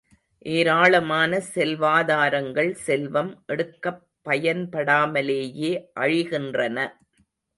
[0.45, 5.71] ஏராளமான செல்வாதாரங்கள், செல்வம் எடுக்கப் பயன்படாமலேயே
[5.99, 6.77] அழிகின்றன.